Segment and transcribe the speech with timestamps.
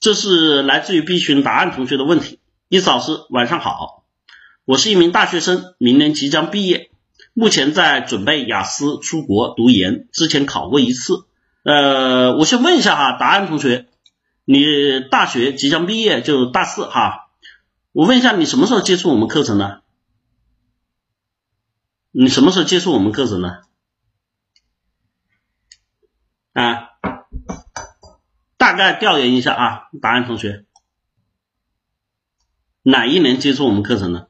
[0.00, 2.40] 这是来自于必寻答案同学的问题。
[2.68, 4.04] 伊老师，晚上好，
[4.64, 6.90] 我是一名大学生，明年即将毕业，
[7.32, 11.24] 目前在准备雅思出国读研，之前考过一次。
[11.64, 13.88] 呃，我先问一下哈，答案同学，
[14.44, 14.64] 你
[15.10, 17.30] 大学即将毕业就大四哈，
[17.92, 19.82] 我问一下你什么时候接触我们课程的？
[22.12, 23.62] 你什么时候接触我们课程的？
[26.52, 26.90] 啊，
[28.68, 30.66] 大概调研一下啊，答案同学，
[32.82, 34.28] 哪一年接触我们课程的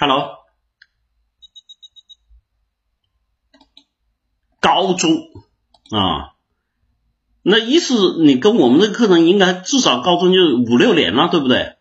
[0.00, 0.38] ？Hello，
[4.58, 5.12] 高中
[5.92, 6.34] 啊，
[7.42, 10.40] 那意思你跟我们这个课程应该至少高中就
[10.72, 11.76] 五六年了，对不对？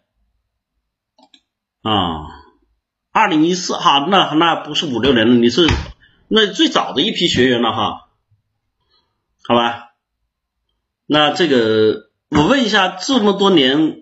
[1.82, 2.28] 啊，
[3.12, 5.68] 二零一四哈，那那不是五六年了，你是。
[6.28, 8.10] 那最早的一批学员了哈，
[9.48, 9.91] 好吧，
[11.14, 14.02] 那这个我问一下，这么多年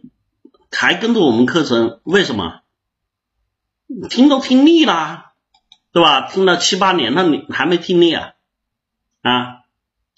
[0.72, 2.60] 还跟着我们课程，为什么？
[4.12, 5.32] 听都听腻了，
[5.92, 6.30] 对吧？
[6.30, 8.34] 听了七八年了，你还没听腻啊？
[9.24, 9.64] 啊，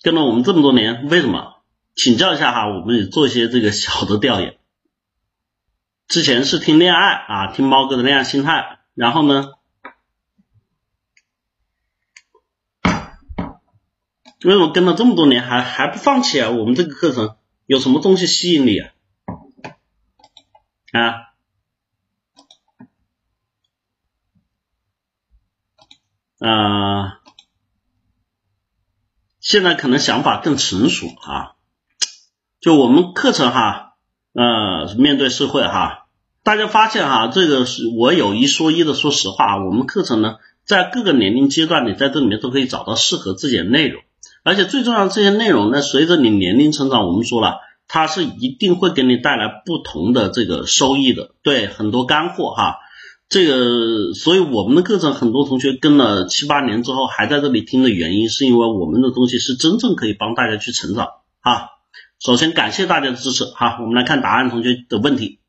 [0.04, 1.62] 跟了我们这么多年，为什么？
[1.96, 4.58] 请教一下哈，我们也做一些这个小的调研。
[6.10, 9.52] 之前是听恋爱啊，听猫哥的恋爱心态，然后呢？
[14.44, 16.50] 为什么跟了这么多年还还不放弃啊？
[16.50, 17.36] 我们这个课程
[17.68, 18.92] 有什么东西吸引你啊？
[26.40, 26.48] 啊？
[26.48, 27.22] 啊？
[29.40, 31.54] 现在可能想法更成熟啊。
[32.60, 33.96] 就我们课程哈，
[34.34, 36.08] 呃，面对社会哈，
[36.42, 44.02] 大家发现哈，这个是我有一说一的，说实话，我们课程呢，在各个年龄阶段，你在这里面都可以找到适合自己的内容。
[44.44, 52.78] 而且最重要的这些内容呢，随着你年龄成长，我们说了，它是一定会给你带来不同的这个收益的，对，很多干货哈。
[53.30, 61.08] 这个，所以我们的课程很多同学跟了七八年之后还在这里听的原因，是因为我们的东西是真正可以帮大家去成长
[61.40, 61.70] 哈。
[62.20, 65.40] 首先感谢大家的支持哈，我们来看答案同学的问题，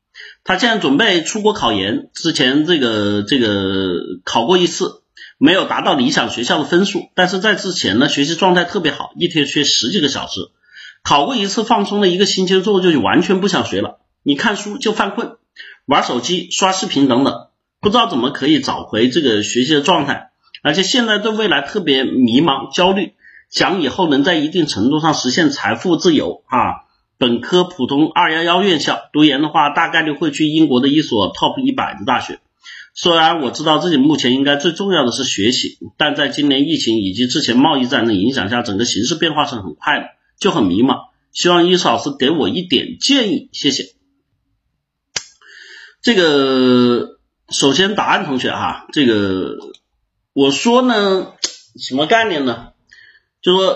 [0.43, 5.02] 他现在准备出国考研，之前这个这个考过一次。
[5.43, 10.39] 没有达到理想学校的分数，但是在之前呢，学习状态特别好，一天学十几个小时。
[11.03, 13.99] 考过一次，放松了一个星期之后，就完全不想学了。
[14.23, 15.35] 你看书就犯困，
[15.85, 17.47] 玩手机、刷视频等等，
[17.81, 20.29] 不知道怎么可以找回这个学习的状态。
[20.61, 23.11] 而且现在对未来特别迷茫、焦虑，
[23.49, 26.87] 想以后能在一定程度上实现财富自由啊。
[27.17, 32.39] 本科普通二幺幺院校，读研的话，大概率会去英国的一所 top 一百的大学。
[32.95, 40.05] 虽然我知道自己目前应该最重要的是学习，但在今年疫情以及之前贸易战的影响下，整个形势变化是很快的，
[40.39, 41.07] 就很迷茫。
[41.31, 43.95] 希望伊老师给我一点建议，谢谢。
[46.03, 47.17] 这个
[47.49, 49.57] 首先答案同学哈，这个
[50.33, 51.33] 我说呢，
[51.79, 52.73] 什么概念呢？
[53.41, 53.75] 就说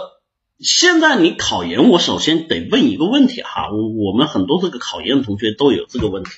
[0.60, 6.30] 现在你考研，我首先得问一个问题哈，我我们很多这个考研的同学都有这个问题，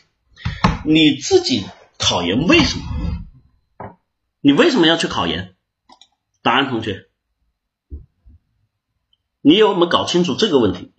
[0.85, 1.65] 你自己。
[1.99, 2.85] 考研为什么？
[4.41, 5.53] 你为什么要去考研？
[6.41, 7.09] 答案，同学，
[9.41, 10.93] 你有没有搞清楚这个问题？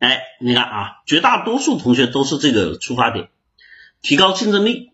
[0.00, 3.30] 哎，你看啊，绝大多数同学都是这个出发点，
[4.02, 4.92] 提高竞争力，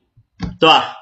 [0.60, 0.94] 对吧？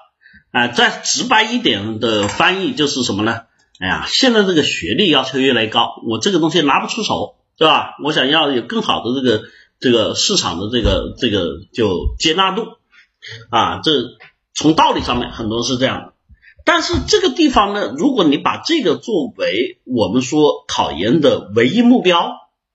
[0.53, 3.47] 啊，再直白一点的翻译就是什么呢？
[3.81, 7.97] 哎呀，现在这个学历要求越来越高，我这个东西拿不出手，对吧？
[8.05, 9.49] 我想要有更好的这个。
[9.83, 12.63] 这个市场的这个这个就接纳度
[13.51, 13.91] 啊，这
[14.55, 16.13] 从道理上面很多是这样的，
[16.65, 22.31] 但是这个地方呢，如果你把这个作为我们说考研的唯一目标，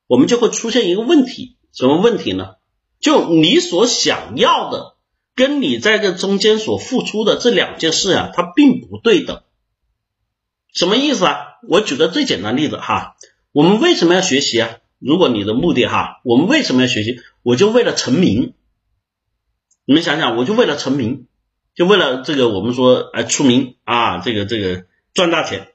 [0.05, 2.55] 我们就会出现一个问题，什么问题呢？
[2.99, 4.95] 就你所想要的
[5.33, 9.43] 跟你在这中间所付出的这两件事啊，它并不对等。
[10.73, 11.37] 什么意思啊？
[11.69, 13.15] 我举个最简单例子哈，
[13.53, 14.71] 我们为什么要学习啊？
[14.99, 17.19] 如果你的目的哈，我们为什么要学习？
[17.43, 18.53] 我就为了成名。
[19.85, 21.27] 你们想想，我就为了成名，
[21.75, 25.69] 就为了这个我们说哎出名啊，这个这个赚大钱。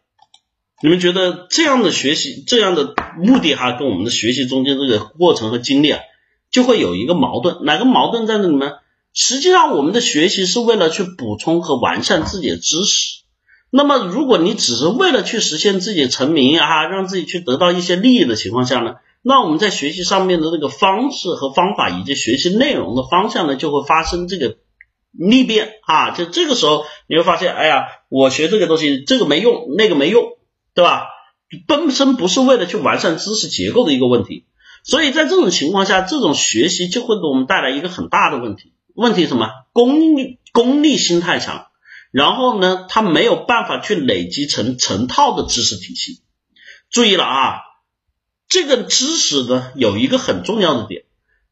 [0.82, 6.00] 你们觉得这样的学习，这样的目的哈，跟我们的学习中间这个过程和经历啊，
[6.50, 7.64] 就会有一个矛盾。
[7.64, 8.72] 哪个矛盾在这里面？
[9.14, 13.22] 实际上，我们的学习是为了去补充和完善自己的知识。
[13.70, 18.96] 那么，如果你只是为了去实现自己成名啊，让自己去得到一些利益的情况下呢？
[19.22, 24.56] 那我们在学习上面的这个方式和方法，以及学习内容的方向呢，就会发生这个
[25.12, 26.10] 逆变啊！
[26.10, 30.24] 就这个时候，你会发现，哎呀，我学这个东西，这个没用，那个没用，
[30.74, 31.06] 对吧？
[31.68, 34.46] 本身不是为了去完善知识结构的一个问题。
[34.84, 38.72] 所以在这种情况下，这种学习就会给我们带来一个很大的问题。
[38.94, 39.50] 问题什么？
[39.72, 41.66] 功利功利心太强，
[42.10, 46.22] 然后呢，他没有办法去累积成成套的知识体系。
[46.90, 47.60] 注意了啊，
[48.52, 51.04] 这个知识呢有一个很重要的点。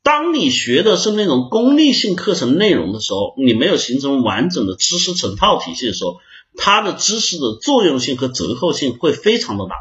[0.03, 6.17] 当你学的是那种功利性课程内容的时候，你没有形成完整的知识成套体系的时候，
[6.59, 9.77] 它的知识的作用性和折扣性会非常的大。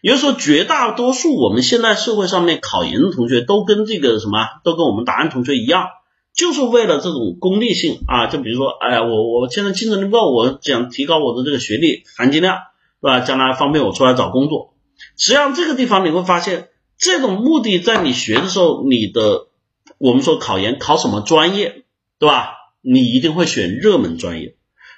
[0.00, 5.88] 也就是说，绝大多数我们现在社会上面考研的同学都跟这个什么，都跟我们答案同学一样，
[6.34, 8.28] 就是为了这种功利性啊。
[8.28, 12.56] 就比如说，哎呀，我我现在竞争力不够，我想提高我的这个学历含金量，
[13.02, 13.20] 是吧？
[13.20, 14.69] 将来方便我出来找工作。
[15.20, 16.66] 实际上，这个地方你会发现。
[17.02, 19.46] 这种目的在你学的时候，你的
[19.96, 21.84] 我们说考研考什么专业，
[22.18, 22.50] 对吧？
[22.82, 24.54] 你一定会选热门专业。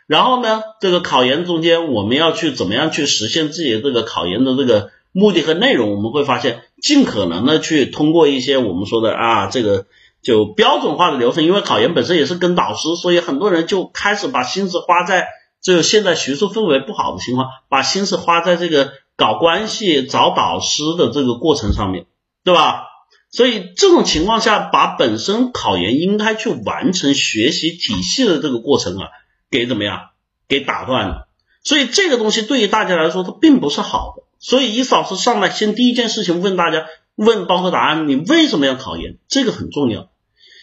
[0.09, 5.93] 然后呢，这个考研中间我们要去怎么样去实现自己的这个考研的这个目的和内容？
[5.93, 9.87] 我们会发现，尽可能的去通过一些我们说的啊，这个
[10.23, 11.45] 就标准化的流程。
[11.45, 15.29] 因为考研本身也是跟导师，所以很多人就开始把心思花在
[15.61, 18.91] 这个现在学术氛围不好的情况，把心思花在这个。
[19.23, 22.07] 搞关系、找导师的这个过程上面
[22.43, 22.87] 对吧？
[23.31, 29.11] 所以这种情况下，把本身考研应该去完成学习体系的这个过程啊，
[29.49, 30.09] 给怎么样？
[30.49, 31.29] 给打断了。
[31.63, 34.25] 所以这个东西对于大家来说，它并不是好的。
[34.41, 39.19] 所以一老师上来先第一件事情问大家，问包括答案，你为什么要考研？
[39.29, 40.09] 这个很重要，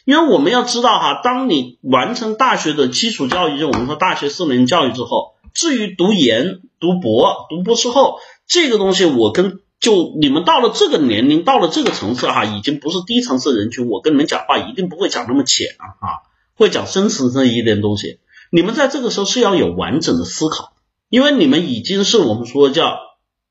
[0.03, 8.19] 因为我们要知道哈，当你完成大学的基础教育，就我们说大学四年教育之后，至于读研、读博、读博士后。
[8.49, 16.07] 这个东西我跟就你们到了这个年龄，到了这个层次哈，已经不是低层次人群，我跟你们讲话一定不会讲那么浅啊，啊，
[16.55, 18.19] 会讲深层次一点东西。
[18.51, 20.73] 你们在这个时候是要有完整的思考，
[21.07, 22.97] 因为你们已经是我们说叫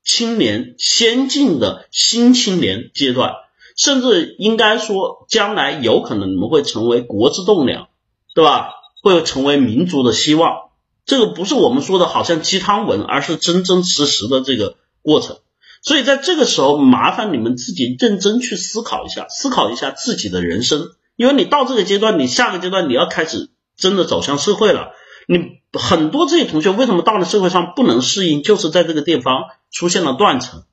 [0.03, 3.31] 青年先进的新青年阶段，
[3.77, 7.87] 甚至应该说将来有可能你们会成为国之栋梁，
[8.35, 8.71] 对吧？
[9.01, 10.69] 会成为民族的希望。
[11.05, 14.75] 这个不是我们说的好像鸡汤文，而是真真实实的这个。
[15.09, 15.37] 过程，
[15.81, 24.91] 所以在这个时候，麻烦你们自己认真去思考一下，思考一下自己的人生，因为你到这个阶段，你下个阶段你要开始真的走向社会了。
[25.27, 25.37] 你
[25.73, 30.63] 很多这些同学为什么到了社会上不能适应，就是在这个地方出现了断层。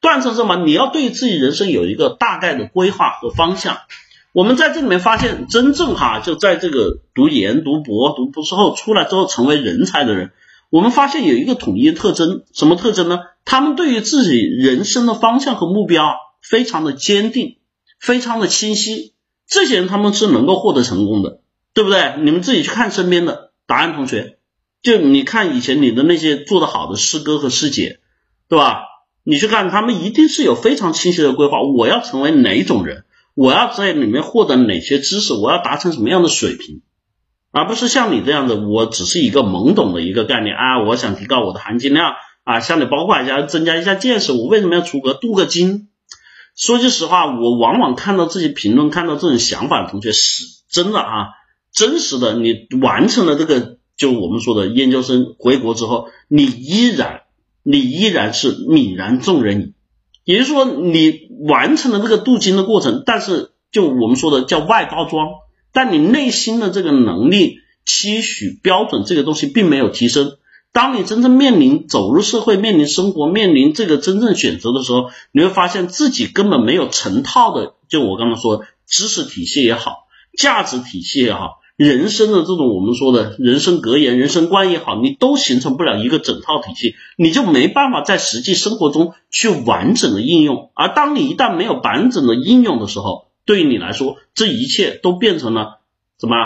[0.00, 0.56] 断层是什么？
[0.56, 3.78] 你要对自己人生有一个大概的规划和方向。
[4.32, 10.32] 我们在这里面发现，真正哈就在这个读研、读博、读博士后出来之后成为人才的人。
[10.68, 13.20] 我们发现有一个统一特征，什么特征呢？
[13.46, 17.56] 他们对于自己人生的方向和目标非常的坚定，
[17.98, 19.14] 非常的清晰。
[19.46, 21.40] 这些人他们是能够获得成功的，
[21.72, 22.16] 对不对？
[22.22, 24.38] 你们自己去看身边的答案同学，
[24.82, 28.00] 就你看以前你的那些做得好的师哥和师姐，
[28.48, 28.82] 对吧？
[29.22, 31.62] 你去看他们一定是有非常清晰的规划。
[31.62, 33.04] 我要成为哪种人？
[33.34, 35.34] 我要在里面获得哪些知识？
[35.34, 36.82] 我要达成什么样的水平？
[37.52, 40.82] 而不是像你这样的，我只是一个懵懂的一个概念啊！
[40.82, 42.14] 我想提高我的含金量
[42.46, 44.30] 啊，向你包括一下，增加一下见识。
[44.30, 45.88] 我为什么要出国镀个金？
[46.54, 51.26] 说句实话，我往往看到这些评论，看到这种想法的同学，是真的啊，
[51.72, 52.34] 真实的。
[52.34, 57.22] 你完成了这个，就我们说的研究生回国之后，你依然，
[57.64, 59.74] 你依然是泯然众人矣。
[60.22, 65.26] 也就是说，你完成了这个镀金的过程，但是就我们说的叫外包装。
[65.72, 70.38] 但你内心的这个能力、期许、标准这个东西并没有提升。
[70.76, 80.06] 当你真正面临走入社会、面临生活、面临这个真正选择的时候，你会发现自己根本没有成套的，就我刚刚说知识体系也好，
[80.36, 90.72] 价值体系也好，人生的这种我们说的人生格言、人生观也好，你都形成不了一个整套体系，你就没办法在实际生活中去完整的应用。
[90.74, 95.80] 而当你一旦没有完整的应用的时候，对于你来说，这一切都变成了
[96.20, 96.36] 什么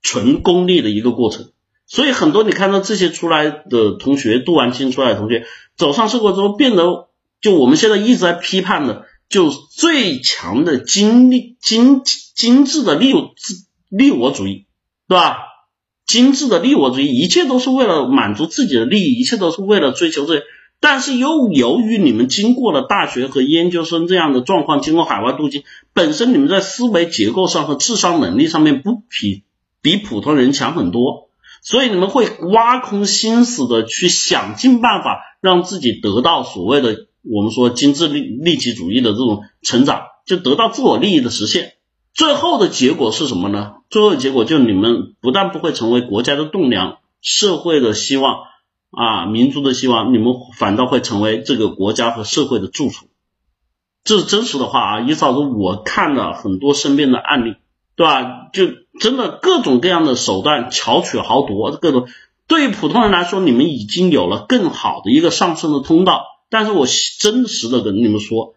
[0.00, 1.50] 纯功利的一个过程。
[1.88, 7.08] 所以很多你看到这些出来的同学，镀完金出来的同学，走上社会之后，变得
[7.40, 12.02] 就我们现在一直在批判的，就最强的精力精
[12.34, 14.66] 精致的利自利我主义，
[15.08, 15.38] 对吧？
[16.06, 20.42] 精致的利我主义，一切都是为了满足自己的利益，一切都是为了追求这。
[20.80, 29.42] 但是又由于你们经过了大学和研究生这样的状况，经过海外镀金，本身你们在思维结构上和智商能力上面不比
[29.82, 31.27] 比普通人强很多，
[31.68, 41.74] 所以你们会挖空心思的去想尽办法让自己得到所谓的我们说精致利利己主义的这种成长，就得到自我利益的实现。
[42.14, 43.74] 最后的结果是什么呢？
[43.90, 48.36] 最后的结果就是你们不但不会成为国家的栋梁、社会的希望。
[48.90, 53.08] 啊，民族的希望，你们反倒会成为这个国家和社会的蛀虫。
[54.02, 57.56] 这是真实的话啊，伊嫂子，我看了很多身边的案例，
[57.96, 58.48] 对吧？
[58.54, 58.64] 就
[58.98, 62.08] 真的各种各样的手段，巧取豪夺，各种。
[62.46, 66.24] 对于普通人来说，你们已经有了更好的一个上升的通道。
[66.50, 66.86] 但是我
[67.18, 68.54] 真实的跟你们说，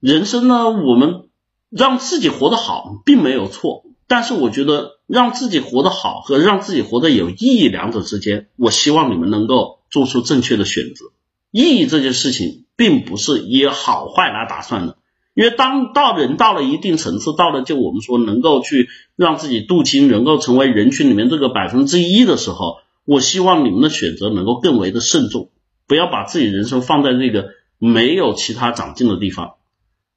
[0.00, 1.24] 人生呢，我们
[1.70, 3.84] 让自己活得好并没有错。
[4.06, 11.06] 但是我觉得让自己活得好和让自己活得有意义两者之间，我希望你们能够做出正确的选择。
[11.50, 14.97] 意义这件事情并不是以好坏来打算的，
[15.38, 22.78] 因为当到人到了一定层次，到了就我们说能够去让自己镀金，能够成为人群里面这个百分之一的时候。
[23.04, 25.50] 我希望你们的选择能够更为的慎重，
[25.86, 29.52] 不要把自己人生放在那个没有其他长进的地方。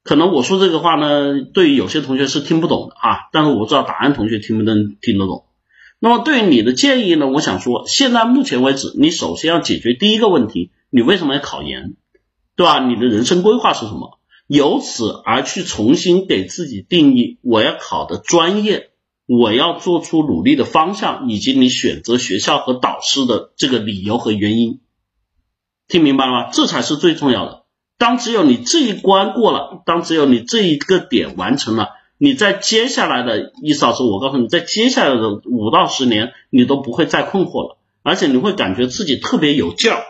[0.04, 5.46] 可能我说这个话呢，对于有些同学是听不懂的啊，但是我知道答案同学听不能听得懂。
[6.00, 11.94] 那么对于你的建议呢，我想说，现在目前为止，你首先要解决第一个问题，你为什么要考研，
[12.56, 12.84] 对吧？
[12.88, 14.18] 你的人生规划是什么？
[14.53, 18.89] 由此而去重新给自己定义我要考的专业。
[19.25, 24.81] 我要做出努力的方向，以及你选择学校和导师的这个理由和原因，
[25.88, 26.50] 听明白了吗？
[26.51, 27.63] 这才是最重要的。
[27.98, 40.03] 当只有你这一关过了，当只有你这一个点完成了，你在接下来的意思是我告诉你，在接下来的五到十年，你都不会再困惑了，而且你会感觉自己特别有劲儿，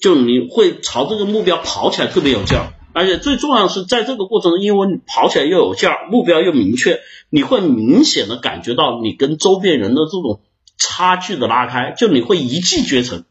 [0.00, 2.72] 就你会朝这个目标跑起来特别有劲儿。
[2.96, 10.40] 而且最重要的是，在这个过程中，因为你跑起来又有劲儿，目标又明确，你会明显的感觉到你跟周边人的这种
[10.78, 13.26] 差距的拉开，就你会一骑绝尘。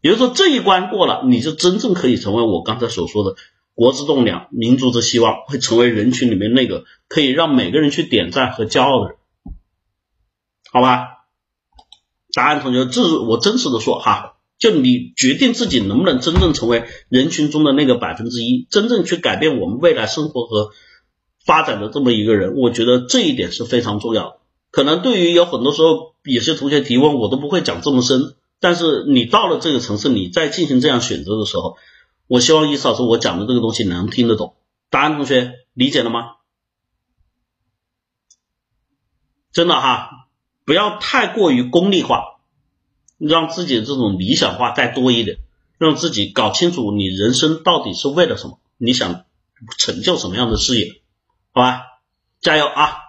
[0.00, 3.36] 也就是说，这一关过了，你就真正可以成为我刚才所说的
[3.76, 9.18] 国之栋梁、民族之希望，会成为人群里面那个可以让每个人去点赞和骄傲的人，
[10.72, 11.26] 好吧？
[12.34, 14.32] 答案同学，这是我真实的说哈。
[14.58, 20.70] 就你决定自己能不能真正成为人群中的那个百分之一，真正去改变我们未来生活和
[21.44, 24.40] 发展的这么一个人，我觉得这一点是非常重要。
[24.70, 28.34] 可能对于有很多时候有些同学提问，我都不会讲这么深。
[28.58, 31.76] 但是你到了这个城市，你再进行这样选择的时候，
[32.26, 34.56] 我希望伊思老师我讲的这个东西能听得懂。
[34.88, 36.36] 答案同学理解了吗？
[39.52, 40.28] 真的哈，
[40.64, 42.35] 不要太过于功利化。
[43.18, 45.38] 让自己的这种理想化再多一点，
[45.78, 49.24] 让自己搞清楚你人生到底是为了什么，你想
[49.78, 51.00] 成就什么样的事业，
[51.52, 51.82] 好吧，
[52.40, 53.05] 加油啊！